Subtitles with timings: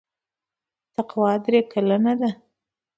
[0.93, 2.29] تقوا درې کلنه ده.